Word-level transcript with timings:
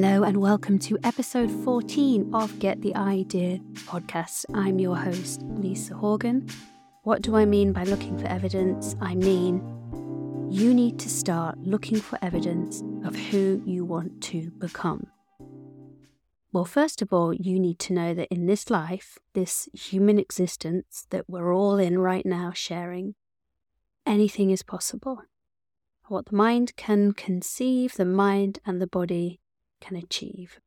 Hello, 0.00 0.22
and 0.22 0.40
welcome 0.40 0.78
to 0.78 0.96
episode 1.02 1.50
14 1.64 2.32
of 2.32 2.56
Get 2.60 2.80
the 2.82 2.94
Idea 2.94 3.58
podcast. 3.74 4.44
I'm 4.54 4.78
your 4.78 4.94
host, 4.94 5.42
Lisa 5.42 5.92
Horgan. 5.96 6.48
What 7.02 7.20
do 7.20 7.34
I 7.34 7.44
mean 7.44 7.72
by 7.72 7.82
looking 7.82 8.16
for 8.16 8.26
evidence? 8.28 8.94
I 9.00 9.16
mean, 9.16 9.56
you 10.52 10.72
need 10.72 11.00
to 11.00 11.08
start 11.08 11.58
looking 11.58 12.00
for 12.00 12.16
evidence 12.22 12.80
of 13.04 13.16
who 13.16 13.60
you 13.66 13.84
want 13.84 14.22
to 14.30 14.52
become. 14.52 15.08
Well, 16.52 16.64
first 16.64 17.02
of 17.02 17.12
all, 17.12 17.34
you 17.34 17.58
need 17.58 17.80
to 17.80 17.92
know 17.92 18.14
that 18.14 18.28
in 18.32 18.46
this 18.46 18.70
life, 18.70 19.18
this 19.32 19.68
human 19.72 20.20
existence 20.20 21.08
that 21.10 21.28
we're 21.28 21.52
all 21.52 21.76
in 21.76 21.98
right 21.98 22.24
now 22.24 22.52
sharing, 22.54 23.16
anything 24.06 24.52
is 24.52 24.62
possible. 24.62 25.22
What 26.06 26.26
the 26.26 26.36
mind 26.36 26.76
can 26.76 27.14
conceive, 27.14 27.94
the 27.94 28.04
mind 28.04 28.60
and 28.64 28.80
the 28.80 28.86
body 28.86 29.40
can 29.80 29.96
achieve. 29.96 30.60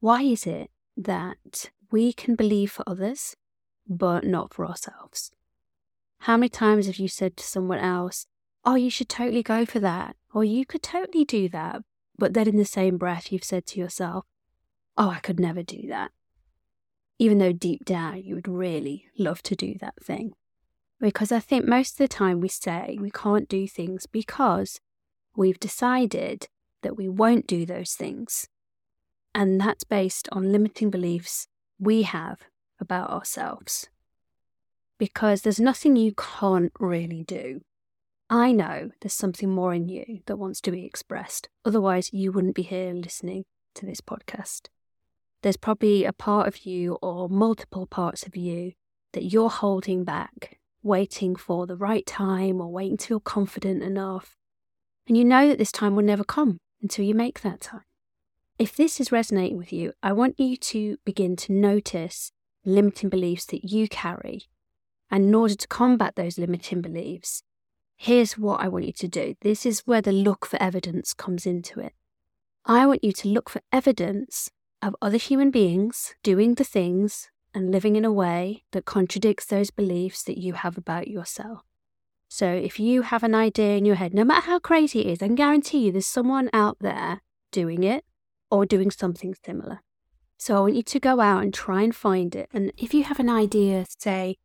Why 0.00 0.22
is 0.22 0.46
it 0.46 0.70
that 0.96 1.70
we 1.90 2.12
can 2.12 2.34
believe 2.34 2.72
for 2.72 2.84
others, 2.86 3.36
but 3.88 4.24
not 4.24 4.52
for 4.52 4.66
ourselves? 4.66 5.32
How 6.20 6.36
many 6.36 6.48
times 6.48 6.86
have 6.86 6.96
you 6.96 7.08
said 7.08 7.36
to 7.36 7.44
someone 7.44 7.78
else, 7.78 8.26
Oh, 8.64 8.74
you 8.74 8.90
should 8.90 9.08
totally 9.08 9.44
go 9.44 9.64
for 9.64 9.78
that, 9.78 10.16
or 10.34 10.42
you 10.42 10.66
could 10.66 10.82
totally 10.82 11.24
do 11.24 11.48
that, 11.50 11.82
but 12.18 12.34
then 12.34 12.48
in 12.48 12.56
the 12.56 12.64
same 12.64 12.98
breath 12.98 13.30
you've 13.30 13.44
said 13.44 13.64
to 13.66 13.78
yourself, 13.78 14.24
Oh, 14.98 15.10
I 15.10 15.20
could 15.20 15.38
never 15.38 15.62
do 15.62 15.86
that. 15.88 16.10
Even 17.18 17.38
though 17.38 17.52
deep 17.52 17.84
down 17.84 18.22
you 18.22 18.34
would 18.34 18.48
really 18.48 19.06
love 19.18 19.42
to 19.44 19.54
do 19.54 19.76
that 19.80 20.02
thing. 20.02 20.32
Because 21.00 21.30
I 21.30 21.40
think 21.40 21.64
most 21.66 21.92
of 21.92 21.98
the 21.98 22.08
time 22.08 22.40
we 22.40 22.48
say 22.48 22.98
we 23.00 23.10
can't 23.10 23.48
do 23.48 23.68
things 23.68 24.06
because 24.06 24.80
we've 25.36 25.60
decided 25.60 26.48
that 26.82 26.96
we 26.96 27.08
won't 27.08 27.46
do 27.46 27.66
those 27.66 27.92
things 27.92 28.48
and 29.36 29.60
that's 29.60 29.84
based 29.84 30.30
on 30.32 30.50
limiting 30.50 30.88
beliefs 30.88 31.46
we 31.78 32.02
have 32.02 32.38
about 32.80 33.10
ourselves. 33.10 33.90
Because 34.98 35.42
there's 35.42 35.60
nothing 35.60 35.94
you 35.94 36.14
can't 36.16 36.72
really 36.80 37.22
do. 37.22 37.60
I 38.30 38.52
know 38.52 38.92
there's 39.00 39.12
something 39.12 39.50
more 39.50 39.74
in 39.74 39.90
you 39.90 40.20
that 40.24 40.38
wants 40.38 40.62
to 40.62 40.70
be 40.70 40.86
expressed. 40.86 41.50
Otherwise, 41.66 42.14
you 42.14 42.32
wouldn't 42.32 42.54
be 42.54 42.62
here 42.62 42.94
listening 42.94 43.44
to 43.74 43.84
this 43.84 44.00
podcast. 44.00 44.68
There's 45.42 45.58
probably 45.58 46.06
a 46.06 46.14
part 46.14 46.48
of 46.48 46.64
you 46.64 46.94
or 47.02 47.28
multiple 47.28 47.86
parts 47.86 48.26
of 48.26 48.36
you 48.36 48.72
that 49.12 49.24
you're 49.24 49.50
holding 49.50 50.02
back, 50.02 50.58
waiting 50.82 51.36
for 51.36 51.66
the 51.66 51.76
right 51.76 52.06
time 52.06 52.58
or 52.62 52.72
waiting 52.72 52.96
to 52.96 53.06
feel 53.06 53.20
confident 53.20 53.82
enough. 53.82 54.34
And 55.06 55.14
you 55.14 55.26
know 55.26 55.46
that 55.46 55.58
this 55.58 55.72
time 55.72 55.94
will 55.94 56.04
never 56.04 56.24
come 56.24 56.56
until 56.80 57.04
you 57.04 57.14
make 57.14 57.42
that 57.42 57.60
time. 57.60 57.85
If 58.58 58.74
this 58.74 59.00
is 59.00 59.12
resonating 59.12 59.58
with 59.58 59.70
you, 59.70 59.92
I 60.02 60.14
want 60.14 60.40
you 60.40 60.56
to 60.56 60.96
begin 61.04 61.36
to 61.36 61.52
notice 61.52 62.32
limiting 62.64 63.10
beliefs 63.10 63.44
that 63.46 63.70
you 63.70 63.86
carry. 63.86 64.44
And 65.10 65.24
in 65.26 65.34
order 65.34 65.54
to 65.54 65.68
combat 65.68 66.16
those 66.16 66.38
limiting 66.38 66.80
beliefs, 66.80 67.42
here's 67.96 68.38
what 68.38 68.62
I 68.62 68.68
want 68.68 68.86
you 68.86 68.92
to 68.94 69.08
do. 69.08 69.34
This 69.42 69.66
is 69.66 69.80
where 69.80 70.00
the 70.00 70.10
look 70.10 70.46
for 70.46 70.60
evidence 70.60 71.12
comes 71.12 71.44
into 71.44 71.80
it. 71.80 71.92
I 72.64 72.86
want 72.86 73.04
you 73.04 73.12
to 73.12 73.28
look 73.28 73.50
for 73.50 73.60
evidence 73.72 74.50
of 74.80 74.96
other 75.02 75.18
human 75.18 75.50
beings 75.50 76.14
doing 76.22 76.54
the 76.54 76.64
things 76.64 77.28
and 77.52 77.70
living 77.70 77.94
in 77.94 78.06
a 78.06 78.12
way 78.12 78.64
that 78.72 78.86
contradicts 78.86 79.44
those 79.44 79.70
beliefs 79.70 80.22
that 80.22 80.38
you 80.38 80.54
have 80.54 80.78
about 80.78 81.08
yourself. 81.08 81.60
So 82.28 82.46
if 82.50 82.80
you 82.80 83.02
have 83.02 83.22
an 83.22 83.34
idea 83.34 83.76
in 83.76 83.84
your 83.84 83.96
head, 83.96 84.14
no 84.14 84.24
matter 84.24 84.46
how 84.46 84.58
crazy 84.60 85.00
it 85.00 85.06
is, 85.08 85.22
I 85.22 85.26
can 85.26 85.34
guarantee 85.34 85.86
you 85.86 85.92
there's 85.92 86.06
someone 86.06 86.48
out 86.54 86.78
there 86.80 87.20
doing 87.52 87.84
it 87.84 88.04
or 88.50 88.66
doing 88.66 88.90
something 88.90 89.34
similar. 89.44 89.80
So 90.38 90.56
I 90.56 90.60
want 90.60 90.74
you 90.74 90.82
to 90.82 91.00
go 91.00 91.20
out 91.20 91.42
and 91.42 91.52
try 91.52 91.82
and 91.82 91.94
find 91.94 92.34
it. 92.34 92.48
And 92.52 92.72
if 92.76 92.92
you 92.92 93.04
have 93.04 93.18
an 93.18 93.30
idea, 93.30 93.86
say, 93.98 94.36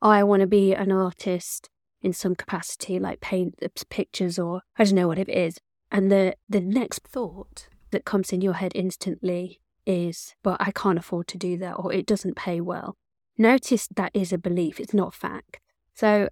oh, 0.00 0.10
I 0.10 0.22
want 0.22 0.40
to 0.40 0.46
be 0.46 0.74
an 0.74 0.90
artist 0.90 1.68
in 2.00 2.12
some 2.12 2.34
capacity, 2.34 2.98
like 2.98 3.20
paint 3.20 3.54
pictures 3.88 4.38
or 4.38 4.62
I 4.76 4.84
don't 4.84 4.94
know 4.94 5.08
what 5.08 5.18
it 5.18 5.28
is. 5.28 5.58
And 5.90 6.10
the, 6.10 6.36
the 6.48 6.60
next 6.60 7.06
thought 7.06 7.68
that 7.90 8.04
comes 8.04 8.32
in 8.32 8.40
your 8.40 8.54
head 8.54 8.72
instantly 8.74 9.60
is, 9.86 10.34
but 10.42 10.56
I 10.60 10.70
can't 10.70 10.98
afford 10.98 11.28
to 11.28 11.38
do 11.38 11.56
that 11.58 11.74
or 11.74 11.92
it 11.92 12.06
doesn't 12.06 12.36
pay 12.36 12.60
well. 12.60 12.96
Notice 13.36 13.88
that 13.94 14.12
is 14.14 14.32
a 14.32 14.38
belief, 14.38 14.80
it's 14.80 14.94
not 14.94 15.14
fact. 15.14 15.60
So 15.94 16.28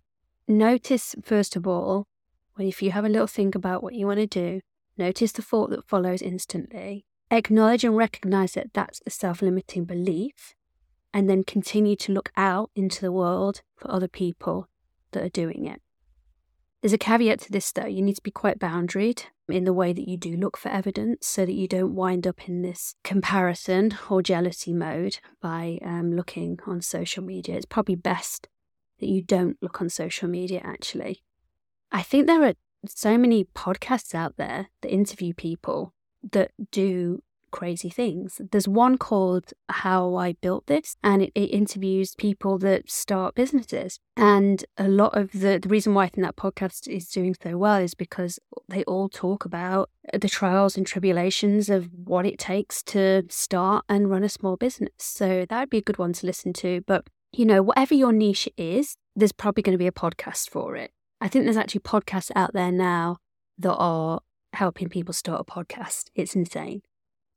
notice, 0.49 1.15
first 1.23 1.57
of 1.57 1.67
all, 1.67 2.07
if 2.59 2.83
you 2.83 2.91
have 2.93 3.05
a 3.05 3.09
little 3.09 3.27
think 3.27 3.55
about 3.55 3.83
what 3.83 3.95
you 3.95 4.07
want 4.07 4.21
to 4.21 4.27
do, 4.27 4.61
notice 4.97 5.33
the 5.33 5.43
thought 5.43 5.71
that 5.71 5.89
follows 5.89 6.23
instantly 6.23 7.05
acknowledge 7.37 7.85
and 7.85 7.97
recognize 7.97 8.53
that 8.53 8.73
that's 8.73 9.01
a 9.07 9.11
self 9.11 9.43
limiting 9.43 9.85
belief, 9.85 10.55
and 11.13 11.29
then 11.29 11.45
continue 11.45 11.97
to 11.97 12.13
look 12.13 12.31
out 12.37 12.71
into 12.75 13.01
the 13.01 13.13
world 13.13 13.63
for 13.77 13.91
other 13.91 14.09
people 14.09 14.69
that 15.13 15.23
are 15.23 15.29
doing 15.29 15.67
it. 15.67 15.81
There's 16.81 16.93
a 16.93 16.99
caveat 16.99 17.41
to 17.43 17.53
this 17.53 17.71
though, 17.71 17.87
you 17.87 18.03
need 18.03 18.17
to 18.17 18.23
be 18.23 18.33
quite 18.33 18.59
boundaried 18.59 19.27
in 19.49 19.65
the 19.65 19.73
way 19.73 19.93
that 19.93 20.09
you 20.09 20.17
do 20.17 20.37
look 20.37 20.57
for 20.57 20.69
evidence 20.69 21.27
so 21.27 21.47
that 21.47 21.53
you 21.53 21.69
don't 21.69 21.95
wind 21.95 22.27
up 22.27 22.49
in 22.49 22.63
this 22.63 22.97
comparison 23.05 23.97
or 24.11 24.23
jealousy 24.23 24.73
mode 24.73 25.19
by 25.41 25.79
um, 25.85 26.17
looking 26.17 26.59
on 26.67 26.81
social 26.81 27.23
media. 27.23 27.57
It's 27.57 27.67
probably 27.67 27.95
best 27.95 28.49
that 28.99 29.09
you 29.09 29.23
don't 29.23 29.57
look 29.63 29.81
on 29.81 29.89
social 29.91 30.29
media 30.29 30.61
actually. 30.65 31.23
I 31.93 32.03
think 32.03 32.27
there 32.27 32.43
are 32.43 32.55
so 32.89 33.17
many 33.17 33.45
podcasts 33.45 34.15
out 34.15 34.37
there 34.37 34.69
that 34.81 34.93
interview 34.93 35.35
people 35.35 35.95
that 36.31 36.53
do 36.71 37.23
crazy 37.53 37.91
things. 37.91 38.41
There's 38.51 38.67
one 38.67 38.99
called 38.99 39.53
How 39.69 40.17
I 40.17 40.33
Built 40.33 40.67
This, 40.67 40.97
and 41.05 41.23
it, 41.23 41.31
it, 41.37 41.53
interviews 41.53 42.17
people 42.17 42.59
that 42.59 42.91
start 42.91 43.37
businesses. 43.37 44.01
And 44.17 44.65
a 44.77 44.89
lot 44.89 45.17
of 45.17 45.31
the, 45.33 45.61
the 45.63 45.69
reason 45.69 45.95
why 45.95 46.05
I 46.05 46.09
think 46.09 46.27
that 46.27 46.35
podcast 46.35 46.89
is 46.89 47.09
doing 47.09 47.37
so 47.41 47.57
well 47.57 47.77
is 47.77 47.95
because 47.95 48.41
they 48.69 48.83
all 48.85 49.09
talk 49.09 49.45
about 49.45 49.91
the 50.13 50.29
trials 50.29 50.77
and 50.77 50.85
tribulations 50.85 51.69
of 51.69 51.89
what 51.93 52.27
it 52.27 52.39
takes 52.39 52.83
to 52.85 53.23
start 53.29 53.85
and 53.89 54.11
run 54.11 54.25
a 54.25 54.29
small 54.29 54.57
business. 54.57 54.91
So 54.99 55.47
that 55.49 55.61
would 55.61 55.71
be 55.71 55.79
a 55.79 55.83
good 55.83 55.99
one 55.99 56.15
to 56.15 56.27
listen 56.27 56.53
to. 56.55 56.81
But, 56.87 57.07
you 57.33 57.45
know, 57.45 57.63
whatever 57.63 57.95
your 57.95 58.13
niche 58.13 58.49
is, 58.57 58.97
there's 59.15 59.33
probably 59.33 59.63
going 59.63 59.75
to 59.75 59.79
be 59.79 59.87
a 59.87 59.93
podcast 59.93 60.49
for 60.49 60.75
it. 60.75 60.91
I 61.21 61.29
think 61.29 61.45
there's 61.45 61.57
actually 61.57 61.83
podcasts 61.83 62.33
out 62.35 62.53
there 62.53 62.73
now 62.73 63.19
that 63.59 63.75
are 63.75 64.21
helping 64.55 64.89
people 64.89 65.15
start 65.15 65.41
a 65.41 65.45
podcast. 65.45 66.11
It's 66.15 66.35
insane. 66.35 66.83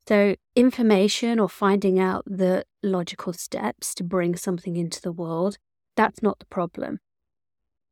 So, 0.08 0.36
information 0.54 1.40
or 1.40 1.48
finding 1.48 1.98
out 1.98 2.24
the 2.26 2.64
logical 2.82 3.32
steps 3.32 3.94
to 3.96 4.04
bring 4.04 4.36
something 4.36 4.76
into 4.76 5.00
the 5.00 5.10
world, 5.12 5.58
that's 5.96 6.22
not 6.22 6.38
the 6.38 6.46
problem. 6.46 7.00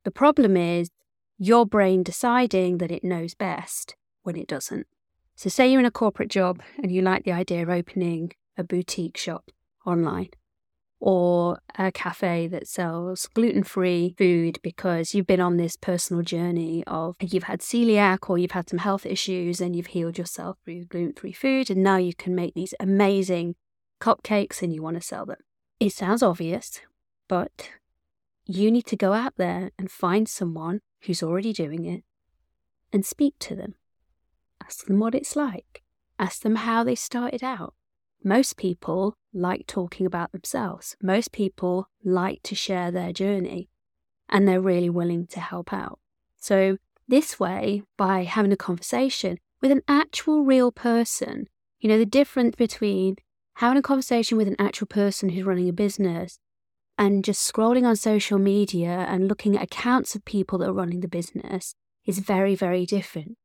The 0.04 0.12
problem 0.12 0.56
is 0.56 0.90
your 1.38 1.66
brain 1.66 2.02
deciding 2.02 2.78
that 2.78 2.92
it 2.92 3.02
knows 3.02 3.34
best 3.34 3.96
when 4.22 4.36
it 4.36 4.46
doesn't. 4.46 4.86
So, 5.34 5.48
say 5.48 5.68
you're 5.68 5.80
in 5.80 5.86
a 5.86 5.90
corporate 5.90 6.30
job 6.30 6.62
and 6.80 6.92
you 6.92 7.02
like 7.02 7.24
the 7.24 7.32
idea 7.32 7.62
of 7.62 7.68
opening 7.68 8.32
a 8.56 8.62
boutique 8.62 9.16
shop 9.16 9.50
online 9.84 10.30
or 11.06 11.60
a 11.78 11.92
cafe 11.92 12.46
that 12.46 12.66
sells 12.66 13.26
gluten 13.34 13.62
free 13.62 14.14
food 14.16 14.58
because 14.62 15.14
you've 15.14 15.26
been 15.26 15.38
on 15.38 15.58
this 15.58 15.76
personal 15.76 16.22
journey 16.22 16.82
of 16.86 17.14
you've 17.20 17.42
had 17.42 17.60
celiac 17.60 18.30
or 18.30 18.38
you've 18.38 18.52
had 18.52 18.70
some 18.70 18.78
health 18.78 19.04
issues 19.04 19.60
and 19.60 19.76
you've 19.76 19.88
healed 19.88 20.16
yourself 20.16 20.56
through 20.64 20.86
gluten 20.86 21.12
free 21.12 21.34
food. 21.34 21.68
And 21.68 21.82
now 21.82 21.98
you 21.98 22.14
can 22.14 22.34
make 22.34 22.54
these 22.54 22.72
amazing 22.80 23.54
cupcakes 24.00 24.62
and 24.62 24.72
you 24.72 24.82
want 24.82 24.96
to 24.96 25.02
sell 25.02 25.26
them. 25.26 25.36
It 25.78 25.92
sounds 25.92 26.22
obvious, 26.22 26.80
but 27.28 27.68
you 28.46 28.70
need 28.70 28.86
to 28.86 28.96
go 28.96 29.12
out 29.12 29.34
there 29.36 29.72
and 29.78 29.90
find 29.90 30.26
someone 30.26 30.80
who's 31.02 31.22
already 31.22 31.52
doing 31.52 31.84
it 31.84 32.02
and 32.94 33.04
speak 33.04 33.34
to 33.40 33.54
them. 33.54 33.74
Ask 34.64 34.86
them 34.86 35.00
what 35.00 35.14
it's 35.14 35.36
like. 35.36 35.82
Ask 36.18 36.40
them 36.40 36.56
how 36.56 36.82
they 36.82 36.94
started 36.94 37.44
out. 37.44 37.74
Most 38.24 38.56
people 38.56 39.18
like 39.34 39.66
talking 39.66 40.06
about 40.06 40.32
themselves. 40.32 40.96
Most 41.02 41.30
people 41.30 41.88
like 42.02 42.42
to 42.44 42.54
share 42.54 42.90
their 42.90 43.12
journey 43.12 43.68
and 44.30 44.48
they're 44.48 44.60
really 44.60 44.88
willing 44.88 45.26
to 45.26 45.40
help 45.40 45.72
out. 45.72 45.98
So, 46.36 46.78
this 47.06 47.38
way, 47.38 47.82
by 47.98 48.24
having 48.24 48.50
a 48.50 48.56
conversation 48.56 49.36
with 49.60 49.70
an 49.70 49.82
actual 49.86 50.42
real 50.42 50.72
person, 50.72 51.48
you 51.78 51.88
know, 51.88 51.98
the 51.98 52.06
difference 52.06 52.56
between 52.56 53.16
having 53.56 53.76
a 53.76 53.82
conversation 53.82 54.38
with 54.38 54.48
an 54.48 54.56
actual 54.58 54.86
person 54.86 55.28
who's 55.28 55.44
running 55.44 55.68
a 55.68 55.72
business 55.72 56.38
and 56.96 57.24
just 57.24 57.52
scrolling 57.52 57.84
on 57.84 57.96
social 57.96 58.38
media 58.38 59.04
and 59.06 59.28
looking 59.28 59.54
at 59.54 59.64
accounts 59.64 60.14
of 60.14 60.24
people 60.24 60.58
that 60.58 60.70
are 60.70 60.72
running 60.72 61.00
the 61.00 61.08
business 61.08 61.74
is 62.06 62.20
very, 62.20 62.54
very 62.54 62.86
different. 62.86 63.36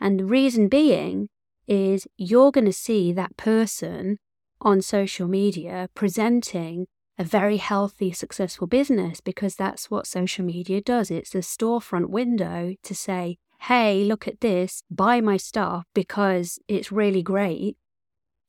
And 0.00 0.18
the 0.18 0.24
reason 0.24 0.68
being 0.68 1.28
is 1.68 2.08
you're 2.16 2.50
going 2.50 2.64
to 2.64 2.72
see 2.72 3.12
that 3.12 3.36
person 3.36 4.18
on 4.60 4.82
social 4.82 5.28
media 5.28 5.88
presenting 5.94 6.86
a 7.18 7.24
very 7.24 7.56
healthy, 7.56 8.12
successful 8.12 8.66
business 8.66 9.20
because 9.20 9.56
that's 9.56 9.90
what 9.90 10.06
social 10.06 10.44
media 10.44 10.80
does. 10.80 11.10
It's 11.10 11.34
a 11.34 11.38
storefront 11.38 12.10
window 12.10 12.74
to 12.82 12.94
say, 12.94 13.38
hey, 13.62 14.04
look 14.04 14.28
at 14.28 14.40
this, 14.40 14.82
buy 14.90 15.20
my 15.20 15.36
stuff 15.36 15.84
because 15.94 16.58
it's 16.68 16.92
really 16.92 17.22
great. 17.22 17.76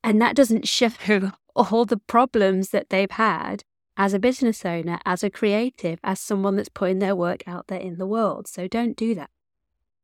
And 0.04 0.22
that 0.22 0.36
doesn't 0.36 0.68
show 0.68 0.92
all 1.56 1.86
the 1.86 1.98
problems 1.98 2.70
that 2.70 2.90
they've 2.90 3.12
had 3.12 3.64
as 3.98 4.14
a 4.14 4.20
business 4.20 4.64
owner, 4.66 5.00
as 5.06 5.24
a 5.24 5.30
creative, 5.30 6.00
as 6.04 6.22
someone 6.22 6.56
that's 6.56 6.70
putting 6.70 7.00
their 7.00 7.16
work 7.16 7.46
out 7.48 7.68
there 7.68 7.80
in 7.80 7.98
the 7.98 8.08
world. 8.08 8.48
So 8.48 8.68
don't 8.68 8.96
do 8.96 9.14
that. 9.16 9.30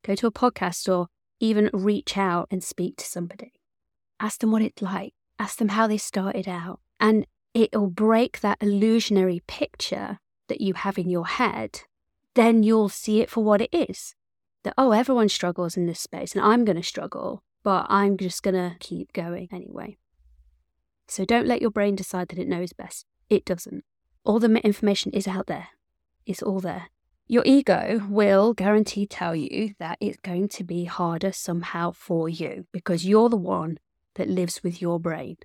Go 0.04 0.16
to 0.16 0.28
a 0.28 0.32
podcast 0.32 0.94
or 0.94 1.08
even 1.40 1.70
reach 1.74 2.18
out 2.18 2.48
and 2.52 2.64
speak 2.64 2.98
to 2.98 3.06
somebody. 3.06 3.54
Ask 4.20 4.40
them 4.40 4.52
what 4.52 4.62
it's 4.62 4.82
like, 4.82 5.14
ask 5.40 5.58
them 5.58 5.70
how 5.70 5.88
they 5.88 5.98
started 5.98 6.48
out, 6.48 6.80
and 7.00 7.26
it'll 7.54 7.90
break 7.90 8.42
that 8.42 8.58
illusionary 8.62 9.42
picture 9.48 10.20
that 10.48 10.62
you 10.62 10.74
have 10.74 10.98
in 10.98 11.10
your 11.10 11.28
head. 11.28 11.82
Then 12.36 12.64
you'll 12.64 12.90
see 12.90 13.22
it 13.22 13.30
for 13.30 13.44
what 13.44 13.62
it 13.62 13.70
is 13.72 14.16
that, 14.64 14.74
oh, 14.78 14.92
everyone 14.92 15.30
struggles 15.30 15.78
in 15.78 15.86
this 15.86 16.00
space 16.00 16.36
and 16.36 16.44
I'm 16.44 16.66
going 16.66 16.76
to 16.76 16.84
struggle, 16.84 17.44
but 17.64 17.86
I'm 17.88 18.18
just 18.18 18.44
going 18.44 18.56
to 18.56 18.76
keep 18.80 19.14
going 19.14 19.48
anyway. 19.52 19.98
So 21.08 21.24
don't 21.24 21.48
let 21.48 21.62
your 21.62 21.72
brain 21.72 21.96
decide 21.96 22.30
that 22.30 22.40
it 22.40 22.48
knows 22.48 22.74
best. 22.74 23.06
It 23.30 23.46
doesn't. 23.46 23.84
All 24.24 24.40
the 24.40 24.52
information 24.66 25.12
is 25.12 25.28
out 25.28 25.48
there, 25.48 25.70
it's 26.26 26.42
all 26.42 26.60
there. 26.60 26.88
Your 27.28 27.42
ego 27.44 28.06
will 28.08 28.54
guarantee 28.54 29.08
tell 29.08 29.36
you 29.36 29.74
that 29.80 29.98
it's 30.00 30.20
going 30.22 30.48
to 30.50 30.64
be 30.64 30.86
harder 30.86 31.32
somehow 31.32 31.90
for 31.92 32.30
you 32.30 32.68
because 32.72 33.04
you're 33.04 33.30
the 33.30 33.36
one 33.36 33.80
that 34.14 34.30
lives 34.30 34.62
with 34.64 34.80
your 34.80 35.00
brain. 35.00 35.38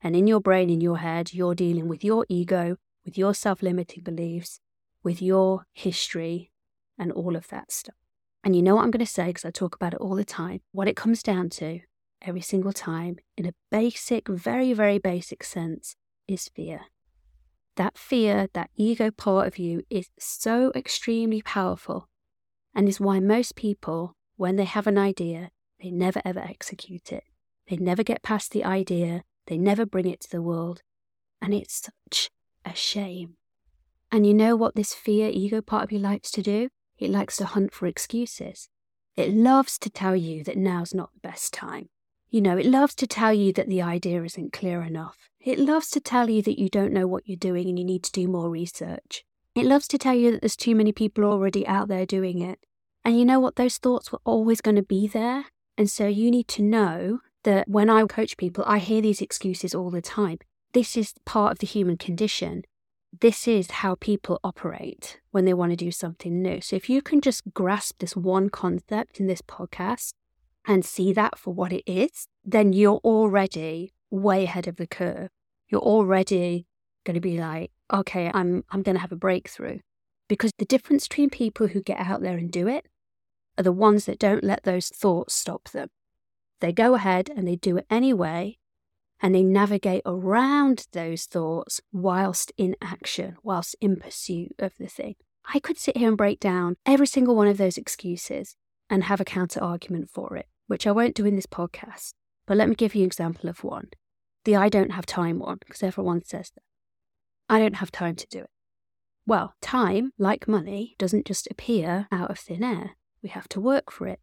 And 0.00 0.16
in 0.16 0.26
your 0.26 0.40
brain, 0.40 0.70
in 0.70 0.80
your 0.80 0.96
head, 0.96 1.34
you're 1.34 1.54
dealing 1.54 1.88
with 1.88 2.02
your 2.02 2.24
ego, 2.30 2.78
with 3.04 3.18
your 3.18 3.34
self 3.34 3.60
limiting 3.62 4.02
beliefs, 4.02 4.60
with 5.02 5.20
your 5.20 5.66
history, 5.74 6.52
and 6.98 7.12
all 7.12 7.36
of 7.36 7.48
that 7.48 7.70
stuff. 7.70 7.96
And 8.42 8.56
you 8.56 8.62
know 8.62 8.76
what 8.76 8.84
I'm 8.84 8.90
going 8.90 9.04
to 9.04 9.12
say 9.12 9.26
because 9.26 9.44
I 9.44 9.50
talk 9.50 9.74
about 9.74 9.92
it 9.92 10.00
all 10.00 10.14
the 10.14 10.24
time. 10.24 10.60
What 10.72 10.88
it 10.88 10.96
comes 10.96 11.22
down 11.22 11.50
to 11.50 11.80
every 12.22 12.40
single 12.40 12.72
time, 12.72 13.16
in 13.36 13.44
a 13.44 13.52
basic, 13.70 14.26
very, 14.26 14.72
very 14.72 14.98
basic 14.98 15.44
sense, 15.44 15.96
is 16.26 16.48
fear. 16.48 16.86
That 17.80 17.96
fear, 17.96 18.46
that 18.52 18.68
ego 18.76 19.10
part 19.10 19.46
of 19.46 19.58
you, 19.58 19.84
is 19.88 20.10
so 20.18 20.70
extremely 20.74 21.40
powerful 21.40 22.10
and 22.74 22.86
is 22.86 23.00
why 23.00 23.20
most 23.20 23.56
people, 23.56 24.12
when 24.36 24.56
they 24.56 24.66
have 24.66 24.86
an 24.86 24.98
idea, 24.98 25.50
they 25.82 25.90
never 25.90 26.20
ever 26.22 26.40
execute 26.40 27.10
it. 27.10 27.24
They 27.68 27.78
never 27.78 28.02
get 28.02 28.22
past 28.22 28.52
the 28.52 28.66
idea, 28.66 29.22
they 29.46 29.56
never 29.56 29.86
bring 29.86 30.04
it 30.04 30.20
to 30.20 30.30
the 30.30 30.42
world. 30.42 30.82
And 31.40 31.54
it's 31.54 31.88
such 31.88 32.28
a 32.66 32.74
shame. 32.74 33.38
And 34.12 34.26
you 34.26 34.34
know 34.34 34.56
what 34.56 34.74
this 34.74 34.92
fear 34.92 35.30
ego 35.32 35.62
part 35.62 35.84
of 35.84 35.90
you 35.90 36.00
likes 36.00 36.30
to 36.32 36.42
do? 36.42 36.68
It 36.98 37.08
likes 37.08 37.38
to 37.38 37.46
hunt 37.46 37.72
for 37.72 37.86
excuses. 37.86 38.68
It 39.16 39.32
loves 39.32 39.78
to 39.78 39.88
tell 39.88 40.14
you 40.14 40.44
that 40.44 40.58
now's 40.58 40.92
not 40.92 41.14
the 41.14 41.26
best 41.26 41.54
time. 41.54 41.88
You 42.30 42.40
know, 42.40 42.56
it 42.56 42.66
loves 42.66 42.94
to 42.96 43.06
tell 43.06 43.32
you 43.32 43.52
that 43.54 43.68
the 43.68 43.82
idea 43.82 44.22
isn't 44.22 44.52
clear 44.52 44.82
enough. 44.82 45.16
It 45.40 45.58
loves 45.58 45.90
to 45.90 46.00
tell 46.00 46.30
you 46.30 46.42
that 46.42 46.60
you 46.60 46.68
don't 46.68 46.92
know 46.92 47.06
what 47.06 47.26
you're 47.26 47.36
doing 47.36 47.68
and 47.68 47.78
you 47.78 47.84
need 47.84 48.04
to 48.04 48.12
do 48.12 48.28
more 48.28 48.48
research. 48.48 49.24
It 49.54 49.66
loves 49.66 49.88
to 49.88 49.98
tell 49.98 50.14
you 50.14 50.30
that 50.30 50.40
there's 50.40 50.56
too 50.56 50.76
many 50.76 50.92
people 50.92 51.24
already 51.24 51.66
out 51.66 51.88
there 51.88 52.06
doing 52.06 52.40
it. 52.40 52.60
And 53.04 53.18
you 53.18 53.24
know 53.24 53.40
what? 53.40 53.56
Those 53.56 53.78
thoughts 53.78 54.12
were 54.12 54.20
always 54.24 54.60
going 54.60 54.76
to 54.76 54.82
be 54.82 55.08
there. 55.08 55.46
And 55.76 55.90
so 55.90 56.06
you 56.06 56.30
need 56.30 56.46
to 56.48 56.62
know 56.62 57.20
that 57.42 57.68
when 57.68 57.90
I 57.90 58.04
coach 58.06 58.36
people, 58.36 58.62
I 58.66 58.78
hear 58.78 59.02
these 59.02 59.20
excuses 59.20 59.74
all 59.74 59.90
the 59.90 60.02
time. 60.02 60.38
This 60.72 60.96
is 60.96 61.14
part 61.24 61.52
of 61.52 61.58
the 61.58 61.66
human 61.66 61.96
condition 61.96 62.62
this 63.18 63.48
is 63.48 63.70
how 63.70 63.96
people 63.96 64.38
operate 64.44 65.20
when 65.32 65.44
they 65.44 65.54
want 65.54 65.72
to 65.72 65.76
do 65.76 65.90
something 65.90 66.40
new. 66.40 66.60
So 66.60 66.76
if 66.76 66.88
you 66.88 67.02
can 67.02 67.20
just 67.20 67.52
grasp 67.52 67.98
this 67.98 68.14
one 68.16 68.50
concept 68.50 69.18
in 69.18 69.26
this 69.26 69.42
podcast 69.42 70.12
and 70.70 70.84
see 70.84 71.12
that 71.12 71.36
for 71.36 71.52
what 71.52 71.72
it 71.72 71.82
is, 71.84 72.28
then 72.44 72.72
you're 72.72 73.00
already 73.02 73.92
way 74.08 74.44
ahead 74.44 74.68
of 74.68 74.76
the 74.76 74.86
curve. 74.86 75.28
You're 75.68 75.80
already 75.80 76.66
going 77.04 77.16
to 77.16 77.20
be 77.20 77.38
like, 77.38 77.72
okay, 77.92 78.30
I'm 78.32 78.62
I'm 78.70 78.82
going 78.82 78.94
to 78.94 79.00
have 79.00 79.10
a 79.10 79.16
breakthrough. 79.16 79.80
Because 80.28 80.52
the 80.58 80.64
difference 80.64 81.08
between 81.08 81.28
people 81.28 81.66
who 81.66 81.82
get 81.82 81.98
out 81.98 82.22
there 82.22 82.38
and 82.38 82.52
do 82.52 82.68
it 82.68 82.86
are 83.58 83.64
the 83.64 83.72
ones 83.72 84.04
that 84.04 84.20
don't 84.20 84.44
let 84.44 84.62
those 84.62 84.88
thoughts 84.88 85.34
stop 85.34 85.70
them. 85.70 85.88
They 86.60 86.72
go 86.72 86.94
ahead 86.94 87.30
and 87.34 87.48
they 87.48 87.56
do 87.56 87.76
it 87.76 87.86
anyway 87.90 88.58
and 89.20 89.34
they 89.34 89.42
navigate 89.42 90.02
around 90.06 90.86
those 90.92 91.24
thoughts 91.24 91.80
whilst 91.92 92.52
in 92.56 92.76
action, 92.80 93.36
whilst 93.42 93.74
in 93.80 93.96
pursuit 93.96 94.54
of 94.60 94.72
the 94.78 94.86
thing. 94.86 95.16
I 95.52 95.58
could 95.58 95.78
sit 95.78 95.96
here 95.96 96.08
and 96.08 96.16
break 96.16 96.38
down 96.38 96.76
every 96.86 97.08
single 97.08 97.34
one 97.34 97.48
of 97.48 97.56
those 97.58 97.76
excuses 97.76 98.54
and 98.88 99.04
have 99.04 99.20
a 99.20 99.24
counter 99.24 99.62
argument 99.62 100.10
for 100.10 100.36
it, 100.36 100.46
which 100.70 100.86
I 100.86 100.92
won't 100.92 101.14
do 101.14 101.26
in 101.26 101.36
this 101.36 101.46
podcast. 101.46 102.14
But 102.46 102.56
let 102.56 102.68
me 102.68 102.74
give 102.74 102.94
you 102.94 103.02
an 103.02 103.06
example 103.06 103.48
of 103.48 103.64
one 103.64 103.88
the 104.44 104.56
I 104.56 104.70
don't 104.70 104.92
have 104.92 105.04
time 105.04 105.38
one, 105.38 105.58
because 105.58 105.82
everyone 105.82 106.24
says 106.24 106.50
that. 106.54 106.62
I 107.48 107.58
don't 107.58 107.76
have 107.76 107.92
time 107.92 108.14
to 108.16 108.26
do 108.30 108.38
it. 108.38 108.50
Well, 109.26 109.54
time, 109.60 110.12
like 110.16 110.48
money, 110.48 110.94
doesn't 110.98 111.26
just 111.26 111.46
appear 111.50 112.08
out 112.10 112.30
of 112.30 112.38
thin 112.38 112.64
air. 112.64 112.92
We 113.22 113.28
have 113.28 113.48
to 113.50 113.60
work 113.60 113.92
for 113.92 114.06
it. 114.06 114.20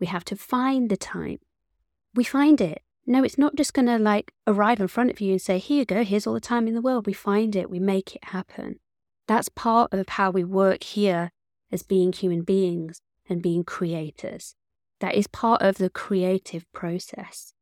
We 0.00 0.08
have 0.08 0.24
to 0.24 0.36
find 0.36 0.90
the 0.90 0.96
time. 0.96 1.38
We 2.12 2.24
find 2.24 2.60
it 2.60 2.82
no, 3.06 3.24
it's 3.24 3.38
not 3.38 3.56
just 3.56 3.74
going 3.74 3.86
to 3.86 3.98
like 3.98 4.32
arrive 4.46 4.80
in 4.80 4.88
front 4.88 5.10
of 5.10 5.20
you 5.20 5.32
and 5.32 5.42
say, 5.42 5.58
here 5.58 5.78
you 5.78 5.84
go, 5.84 6.04
here's 6.04 6.26
all 6.26 6.34
the 6.34 6.40
time 6.40 6.68
in 6.68 6.74
the 6.74 6.80
world. 6.80 7.06
We 7.06 7.12
find 7.12 7.56
it, 7.56 7.70
we 7.70 7.80
make 7.80 8.14
it 8.14 8.24
happen. 8.24 8.78
That's 9.26 9.48
part 9.48 9.92
of 9.92 10.08
how 10.10 10.30
we 10.30 10.44
work 10.44 10.84
here 10.84 11.32
as 11.70 11.82
being 11.82 12.12
human 12.12 12.42
beings 12.42 13.00
and 13.28 13.42
being 13.42 13.64
creators. 13.64 14.54
That 15.02 15.16
is 15.16 15.26
part 15.26 15.62
of 15.62 15.78
the 15.78 15.90
creative 15.90 16.64
process. 16.72 17.54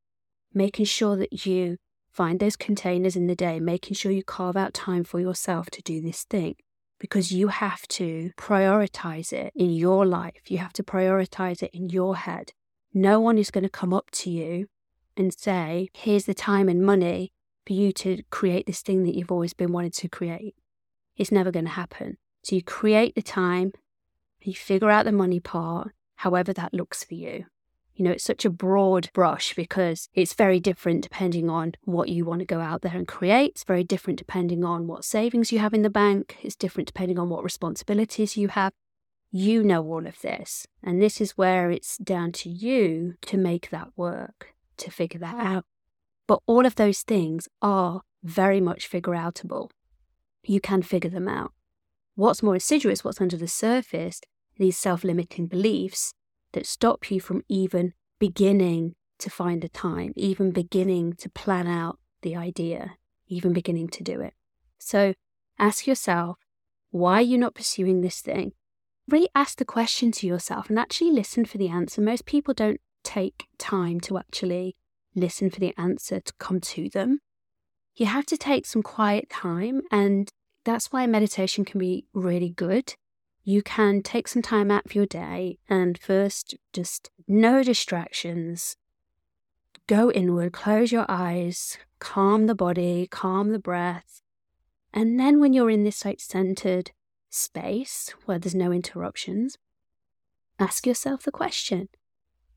Making 0.53 0.85
sure 0.85 1.17
that 1.17 1.47
you 1.47 1.79
find 2.13 2.39
those 2.39 2.55
containers 2.55 3.17
in 3.17 3.29
the 3.29 3.35
day, 3.35 3.59
making 3.59 3.95
sure 3.95 4.13
you 4.13 4.23
carve 4.23 4.59
out 4.59 4.75
time 4.75 5.05
for 5.05 5.21
yourself 5.21 5.71
to 5.71 5.81
do 5.81 6.03
this 6.03 6.25
thing 6.25 6.57
because 6.99 7.33
you 7.33 7.49
have 7.49 7.89
to 7.89 8.33
prioritize 8.37 9.33
it 9.33 9.55
in 9.57 9.71
your 9.71 10.05
life. 10.05 10.51
You 10.51 10.59
have 10.59 10.75
to 10.75 10.83
prioritize 10.83 11.63
it 11.63 11.71
in 11.73 11.89
your 11.89 12.17
head. 12.17 12.53
No 12.93 13.19
one 13.21 13.39
is 13.39 13.51
going 13.51 13.65
to 13.65 13.71
come 13.71 13.95
up 13.95 14.11
to 14.11 14.31
you 14.31 14.67
and 15.17 15.33
say, 15.33 15.89
here's 15.95 16.27
the 16.27 16.35
time 16.35 16.69
and 16.69 16.85
money 16.85 17.33
for 17.67 17.73
you 17.73 17.91
to 17.93 18.23
create 18.29 18.67
this 18.67 18.83
thing 18.83 19.05
that 19.05 19.15
you've 19.15 19.33
always 19.33 19.55
been 19.55 19.73
wanting 19.73 19.93
to 19.93 20.09
create. 20.11 20.57
It's 21.17 21.33
never 21.33 21.51
going 21.51 21.65
to 21.65 21.71
happen. 21.71 22.19
So 22.43 22.55
you 22.55 22.63
create 22.63 23.15
the 23.15 23.23
time, 23.23 23.73
you 24.43 24.53
figure 24.53 24.91
out 24.91 25.07
the 25.07 25.13
money 25.13 25.41
part, 25.41 25.93
however 26.21 26.53
that 26.53 26.75
looks 26.75 27.03
for 27.03 27.15
you. 27.15 27.47
You 27.95 28.05
know, 28.05 28.11
it's 28.11 28.25
such 28.25 28.45
a 28.45 28.51
broad 28.51 29.09
brush 29.15 29.55
because 29.55 30.09
it's 30.15 30.35
very 30.35 30.61
different 30.61 31.03
depending 31.03 31.49
on 31.49 31.73
what 31.85 32.11
you 32.11 32.27
want 32.27 32.41
to 32.41 32.45
go 32.45 32.61
out 32.61 32.83
there 32.83 32.95
and 32.95 33.09
create. 33.09 33.53
It's 33.53 33.65
very 33.65 33.85
different 33.85 34.19
depending 34.19 34.63
on 34.63 34.87
what 34.87 35.05
savings 35.05 35.51
you 35.51 35.61
have 35.61 35.73
in 35.73 35.81
the 35.81 35.89
bank. 35.89 36.37
It's 36.43 36.57
different 36.57 36.89
depending 36.89 37.19
on 37.19 37.31
what 37.31 37.43
responsibilities 37.43 38.37
you 38.37 38.49
have. 38.49 38.73
You 39.31 39.63
know 39.63 39.83
all 39.83 40.07
of 40.07 40.21
this. 40.21 40.67
And 40.83 41.01
this 41.01 41.23
is 41.23 41.39
where 41.39 41.71
it's 41.71 41.97
down 41.97 42.33
to 42.33 42.51
you 42.51 43.15
to 43.23 43.39
make 43.39 43.71
that 43.71 43.89
work 43.97 44.55
to 44.77 44.91
figure 44.91 45.21
that 45.21 45.37
out. 45.37 45.65
But 46.27 46.41
all 46.47 46.67
of 46.67 46.75
those 46.75 47.01
things 47.01 47.49
are 47.63 48.03
very 48.23 48.61
much 48.61 48.87
figure 48.87 49.15
outable. 49.15 49.71
You 50.45 50.61
can 50.61 50.83
figure 50.83 51.11
them 51.11 51.29
out. 51.29 51.53
What's 52.15 52.43
more 52.43 52.55
insidious, 52.55 53.05
what's 53.05 53.23
under 53.23 53.39
the 53.39 53.49
surface, 53.49 54.21
these 54.61 54.79
self 54.79 55.03
limiting 55.03 55.47
beliefs 55.47 56.13
that 56.53 56.67
stop 56.67 57.11
you 57.11 57.19
from 57.21 57.43
even 57.49 57.95
beginning 58.21 58.95
to 59.19 59.31
find 59.31 59.65
a 59.65 59.69
time, 59.69 60.13
even 60.15 60.53
beginning 60.53 61.15
to 61.15 61.29
plan 61.31 61.67
out 61.67 61.99
the 62.23 62.37
idea, 62.37 62.97
even 63.27 63.53
beginning 63.53 63.89
to 63.89 64.05
do 64.05 64.21
it. 64.21 64.35
So 64.79 65.15
ask 65.59 65.87
yourself, 65.87 66.37
why 66.91 67.15
are 67.15 67.23
you 67.23 67.39
not 67.39 67.55
pursuing 67.55 68.01
this 68.01 68.21
thing? 68.21 68.53
Really 69.09 69.29
ask 69.35 69.59
the 69.59 69.65
question 69.65 70.13
to 70.13 70.27
yourself 70.27 70.69
and 70.69 70.79
actually 70.79 71.11
listen 71.11 71.45
for 71.45 71.59
the 71.59 71.69
answer. 71.69 72.01
Most 72.01 72.27
people 72.27 72.55
don't 72.55 72.81
take 73.03 73.47
time 73.59 73.99
to 74.01 74.19
actually 74.19 74.77
listen 75.15 75.51
for 75.51 75.61
the 75.61 75.75
answer 75.79 76.21
to 76.21 76.33
come 76.39 76.61
to 76.61 76.89
them. 76.91 77.21
You 77.97 78.07
have 78.07 78.27
to 78.27 78.37
take 78.37 78.67
some 78.67 78.83
quiet 78.83 79.31
time, 79.31 79.83
and 79.91 80.29
that's 80.65 80.93
why 80.93 81.07
meditation 81.07 81.65
can 81.65 81.81
be 81.81 82.07
really 82.13 82.51
good. 82.51 82.95
You 83.43 83.63
can 83.63 84.03
take 84.03 84.29
some 84.29 84.43
time 84.43 84.71
out 84.71 84.87
of 84.87 84.95
your 84.95 85.07
day 85.07 85.59
and 85.69 85.99
first 85.99 86.55
just 86.73 87.11
no 87.27 87.63
distractions. 87.63 88.77
Go 89.87 90.11
inward, 90.13 90.53
close 90.53 90.93
your 90.93 91.07
eyes, 91.09 91.79
calm 91.99 92.47
the 92.47 92.55
body, 92.55 93.09
calm 93.11 93.51
the 93.51 93.59
breath. 93.59 94.23
And 94.93 95.19
then 95.19 95.41
when 95.41 95.53
you're 95.53 95.71
in 95.71 95.85
this 95.85 96.05
like 96.05 96.21
centered 96.21 96.93
space 97.31 98.13
where 98.25 98.39
there's 98.39 98.55
no 98.55 98.73
interruptions, 98.73 99.57
ask 100.59 100.87
yourself 100.87 101.23
the 101.23 101.31
question 101.31 101.89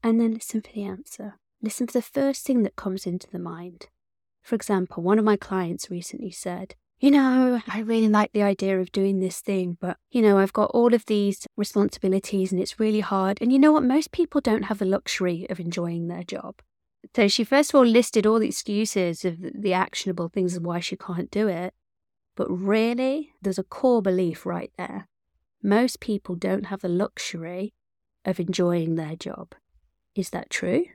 and 0.03 0.19
then 0.19 0.33
listen 0.33 0.61
for 0.61 0.71
the 0.73 0.83
answer. 0.83 1.39
Listen 1.61 1.87
for 1.87 1.93
the 1.93 2.01
first 2.01 2.45
thing 2.45 2.63
that 2.63 2.75
comes 2.75 3.05
into 3.05 3.29
the 3.31 3.39
mind. 3.39 3.87
For 4.41 4.55
example, 4.55 5.01
one 5.01 5.17
of 5.17 5.23
my 5.23 5.37
clients 5.37 5.89
recently 5.89 6.31
said, 6.31 6.75
you 6.99 7.11
know, 7.11 7.61
I 7.67 7.79
really 7.79 8.07
like 8.07 8.31
the 8.31 8.43
idea 8.43 8.79
of 8.79 8.91
doing 8.91 9.19
this 9.19 9.41
thing, 9.41 9.77
but, 9.79 9.97
you 10.11 10.21
know, 10.21 10.37
I've 10.37 10.53
got 10.53 10.71
all 10.71 10.93
of 10.93 11.05
these 11.05 11.45
responsibilities 11.57 12.51
and 12.51 12.61
it's 12.61 12.79
really 12.79 13.01
hard. 13.01 13.39
And 13.41 13.51
you 13.51 13.59
know 13.59 13.71
what? 13.71 13.83
Most 13.83 14.11
people 14.11 14.39
don't 14.39 14.63
have 14.63 14.79
the 14.79 14.85
luxury 14.85 15.45
of 15.49 15.59
enjoying 15.59 16.07
their 16.07 16.23
job. 16.23 16.61
So 17.15 17.27
she 17.27 17.43
first 17.43 17.71
of 17.71 17.75
all 17.75 17.85
listed 17.85 18.25
all 18.25 18.39
the 18.39 18.47
excuses 18.47 19.25
of 19.25 19.35
the 19.53 19.73
actionable 19.73 20.29
things 20.29 20.55
of 20.55 20.63
why 20.63 20.79
she 20.79 20.95
can't 20.95 21.29
do 21.29 21.47
it. 21.47 21.73
But 22.35 22.49
really, 22.49 23.33
there's 23.41 23.59
a 23.59 23.63
core 23.63 24.01
belief 24.01 24.45
right 24.45 24.71
there. 24.77 25.07
Most 25.61 25.99
people 25.99 26.35
don't 26.35 26.65
have 26.65 26.81
the 26.81 26.89
luxury 26.89 27.73
of 28.25 28.39
enjoying 28.39 28.95
their 28.95 29.15
job. 29.15 29.53
Is 30.15 30.29
that 30.31 30.49
true? 30.49 30.85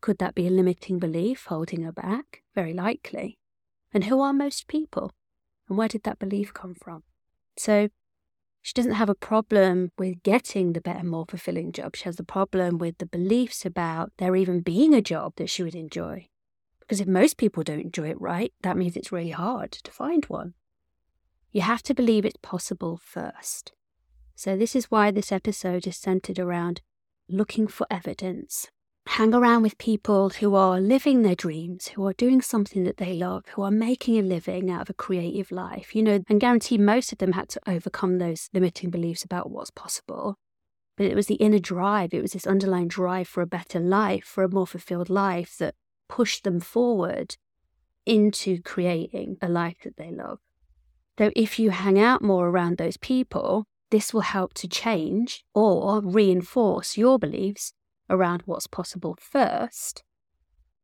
Could 0.00 0.18
that 0.18 0.34
be 0.34 0.46
a 0.46 0.50
limiting 0.50 0.98
belief 0.98 1.46
holding 1.46 1.82
her 1.82 1.92
back? 1.92 2.42
Very 2.54 2.72
likely. 2.72 3.38
And 3.92 4.04
who 4.04 4.20
are 4.20 4.32
most 4.32 4.68
people? 4.68 5.12
And 5.68 5.76
where 5.76 5.88
did 5.88 6.02
that 6.04 6.18
belief 6.18 6.52
come 6.54 6.74
from? 6.74 7.02
So 7.56 7.88
she 8.62 8.72
doesn't 8.74 8.92
have 8.92 9.10
a 9.10 9.14
problem 9.14 9.90
with 9.98 10.22
getting 10.22 10.72
the 10.72 10.80
better, 10.80 11.04
more 11.04 11.26
fulfilling 11.28 11.72
job. 11.72 11.96
She 11.96 12.04
has 12.04 12.18
a 12.18 12.24
problem 12.24 12.78
with 12.78 12.98
the 12.98 13.06
beliefs 13.06 13.66
about 13.66 14.12
there 14.18 14.36
even 14.36 14.60
being 14.60 14.94
a 14.94 15.02
job 15.02 15.34
that 15.36 15.50
she 15.50 15.62
would 15.62 15.74
enjoy. 15.74 16.28
Because 16.80 17.00
if 17.00 17.08
most 17.08 17.36
people 17.36 17.62
don't 17.62 17.80
enjoy 17.80 18.10
it 18.10 18.20
right, 18.20 18.52
that 18.62 18.76
means 18.76 18.96
it's 18.96 19.12
really 19.12 19.30
hard 19.30 19.72
to 19.72 19.90
find 19.90 20.24
one. 20.26 20.54
You 21.50 21.62
have 21.62 21.82
to 21.84 21.94
believe 21.94 22.24
it's 22.24 22.38
possible 22.40 22.96
first. 22.96 23.72
So, 24.34 24.56
this 24.56 24.74
is 24.74 24.90
why 24.90 25.10
this 25.10 25.30
episode 25.30 25.86
is 25.86 25.96
centered 25.96 26.38
around 26.38 26.80
looking 27.28 27.66
for 27.66 27.86
evidence 27.90 28.68
hang 29.06 29.34
around 29.34 29.62
with 29.62 29.76
people 29.78 30.30
who 30.30 30.54
are 30.54 30.80
living 30.80 31.22
their 31.22 31.34
dreams, 31.34 31.88
who 31.88 32.06
are 32.06 32.12
doing 32.12 32.40
something 32.40 32.84
that 32.84 32.98
they 32.98 33.14
love, 33.14 33.44
who 33.48 33.62
are 33.62 33.70
making 33.70 34.16
a 34.18 34.22
living 34.22 34.70
out 34.70 34.82
of 34.82 34.90
a 34.90 34.94
creative 34.94 35.50
life, 35.50 35.94
you 35.94 36.02
know, 36.02 36.22
and 36.28 36.40
guarantee 36.40 36.78
most 36.78 37.12
of 37.12 37.18
them 37.18 37.32
had 37.32 37.48
to 37.48 37.60
overcome 37.66 38.18
those 38.18 38.48
limiting 38.52 38.90
beliefs 38.90 39.24
about 39.24 39.50
what's 39.50 39.70
possible. 39.70 40.36
But 40.96 41.06
it 41.06 41.16
was 41.16 41.26
the 41.26 41.34
inner 41.36 41.58
drive, 41.58 42.14
it 42.14 42.22
was 42.22 42.32
this 42.32 42.46
underlying 42.46 42.88
drive 42.88 43.26
for 43.26 43.42
a 43.42 43.46
better 43.46 43.80
life, 43.80 44.24
for 44.24 44.44
a 44.44 44.48
more 44.48 44.66
fulfilled 44.66 45.10
life 45.10 45.56
that 45.58 45.74
pushed 46.08 46.44
them 46.44 46.60
forward 46.60 47.36
into 48.06 48.60
creating 48.62 49.36
a 49.42 49.48
life 49.48 49.78
that 49.84 49.96
they 49.96 50.10
love. 50.10 50.38
So 51.18 51.30
if 51.34 51.58
you 51.58 51.70
hang 51.70 51.98
out 51.98 52.22
more 52.22 52.48
around 52.48 52.78
those 52.78 52.96
people, 52.96 53.64
this 53.90 54.14
will 54.14 54.22
help 54.22 54.54
to 54.54 54.68
change 54.68 55.44
or 55.54 56.00
reinforce 56.02 56.96
your 56.96 57.18
beliefs 57.18 57.72
around 58.12 58.42
what's 58.44 58.68
possible 58.68 59.16
first, 59.18 60.04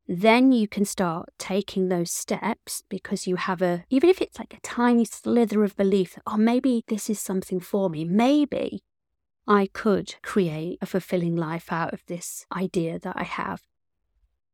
then 0.08 0.50
you 0.52 0.66
can 0.66 0.86
start 0.86 1.28
taking 1.38 1.88
those 1.88 2.10
steps 2.10 2.82
because 2.88 3.26
you 3.26 3.36
have 3.36 3.60
a, 3.60 3.84
even 3.90 4.08
if 4.08 4.22
it's 4.22 4.38
like 4.38 4.54
a 4.54 4.60
tiny 4.62 5.04
slither 5.04 5.62
of 5.62 5.76
belief 5.76 6.18
oh, 6.26 6.38
maybe 6.38 6.82
this 6.88 7.10
is 7.10 7.20
something 7.20 7.60
for 7.60 7.90
me. 7.90 8.04
Maybe 8.04 8.82
I 9.46 9.68
could 9.72 10.14
create 10.22 10.78
a 10.80 10.86
fulfilling 10.86 11.36
life 11.36 11.70
out 11.70 11.92
of 11.92 12.02
this 12.06 12.46
idea 12.56 12.98
that 12.98 13.16
I 13.16 13.24
have. 13.24 13.62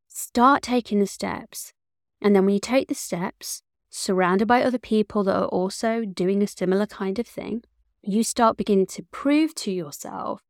Start 0.09 0.63
taking 0.63 0.99
the 0.99 1.07
steps. 1.07 1.73
And 2.21 2.35
then 2.35 2.45
when 2.45 2.55
you 2.55 2.61
take 2.61 2.89
the 2.89 2.95
steps, 2.95 3.63
surrounded 3.91 4.49
by 4.49 4.63
other 4.63 4.79
people 4.79 5.23
that 5.23 5.37
are 5.37 5.47
also 5.47 6.05
doing 6.05 6.43
a 6.43 6.49
similar 6.49 6.87
kind 6.87 7.21
of 7.21 7.27
thing, 7.29 7.63
you 8.03 8.25
start 8.25 8.57
beginning 8.57 8.87
to 8.87 9.05
prove 9.13 9.55
to 9.55 9.71
yourself 9.71 10.43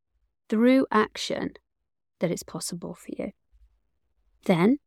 through 0.48 0.86
action 0.90 1.54
that 2.20 2.30
it's 2.30 2.42
possible 2.42 2.94
for 2.94 3.10
you. 3.16 3.32
Then 4.44 4.78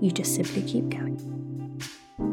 you 0.00 0.10
just 0.10 0.34
simply 0.34 0.62
keep 0.62 0.88
going. 0.88 1.80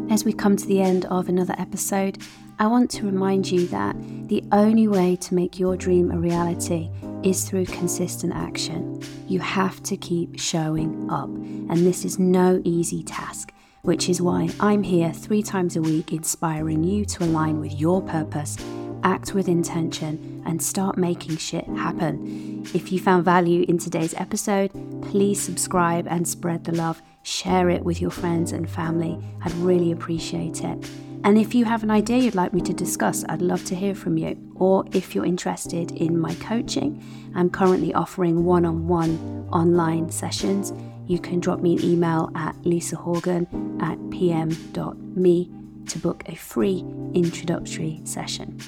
As 0.09 0.23
we 0.23 0.33
come 0.33 0.55
to 0.55 0.65
the 0.65 0.81
end 0.81 1.05
of 1.05 1.29
another 1.29 1.55
episode, 1.57 2.19
I 2.57 2.67
want 2.67 2.89
to 2.91 3.05
remind 3.05 3.51
you 3.51 3.67
that 3.67 3.95
the 4.27 4.43
only 4.51 4.87
way 4.87 5.15
to 5.17 5.35
make 5.35 5.59
your 5.59 5.75
dream 5.75 6.11
a 6.11 6.17
reality 6.17 6.89
is 7.23 7.47
through 7.47 7.65
consistent 7.65 8.33
action. 8.33 9.01
You 9.27 9.39
have 9.39 9.81
to 9.83 9.97
keep 9.97 10.39
showing 10.39 11.09
up, 11.09 11.27
and 11.27 11.77
this 11.85 12.05
is 12.05 12.17
no 12.17 12.61
easy 12.63 13.03
task, 13.03 13.51
which 13.81 14.09
is 14.09 14.21
why 14.21 14.49
I'm 14.59 14.83
here 14.83 15.11
three 15.11 15.43
times 15.43 15.75
a 15.75 15.81
week 15.81 16.13
inspiring 16.13 16.83
you 16.83 17.03
to 17.05 17.23
align 17.23 17.59
with 17.59 17.73
your 17.73 18.01
purpose 18.01 18.57
act 19.05 19.35
with 19.35 19.47
intention, 19.47 20.43
and 20.45 20.61
start 20.61 20.97
making 20.97 21.37
shit 21.37 21.65
happen. 21.67 22.65
If 22.73 22.91
you 22.91 22.99
found 22.99 23.23
value 23.23 23.63
in 23.69 23.77
today's 23.77 24.15
episode, 24.15 24.71
please 25.03 25.39
subscribe 25.39 26.07
and 26.07 26.27
spread 26.27 26.63
the 26.63 26.73
love. 26.73 27.01
Share 27.21 27.69
it 27.69 27.85
with 27.85 28.01
your 28.01 28.11
friends 28.11 28.51
and 28.51 28.69
family. 28.69 29.17
I'd 29.43 29.53
really 29.53 29.91
appreciate 29.91 30.63
it. 30.63 30.89
And 31.23 31.37
if 31.37 31.55
you 31.55 31.65
have 31.65 31.83
an 31.83 31.91
idea 31.91 32.17
you'd 32.17 32.35
like 32.35 32.53
me 32.53 32.61
to 32.61 32.73
discuss, 32.73 33.23
I'd 33.29 33.41
love 33.41 33.63
to 33.65 33.75
hear 33.75 33.95
from 33.95 34.17
you. 34.17 34.37
Or 34.55 34.85
if 34.91 35.15
you're 35.15 35.25
interested 35.25 35.91
in 35.91 36.19
my 36.19 36.33
coaching, 36.35 37.03
I'm 37.35 37.49
currently 37.49 37.93
offering 37.93 38.43
one 38.43 38.65
on 38.65 38.87
one 38.87 39.47
online 39.51 40.11
sessions. 40.11 40.73
You 41.07 41.19
can 41.19 41.39
drop 41.39 41.61
me 41.61 41.77
an 41.77 41.83
email 41.83 42.31
at 42.35 42.55
lisahorgan 42.63 43.81
at 43.81 43.97
pm.me 44.09 45.51
to 45.87 45.99
book 45.99 46.23
a 46.27 46.35
free 46.35 46.83
introductory 47.13 48.01
session. 48.03 48.59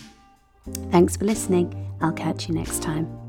Thanks 0.91 1.17
for 1.17 1.25
listening. 1.25 1.73
I'll 2.01 2.11
catch 2.11 2.47
you 2.47 2.55
next 2.55 2.81
time. 2.81 3.26